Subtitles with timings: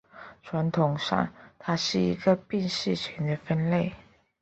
[0.41, 3.93] 传统上它是一个并系群的分类。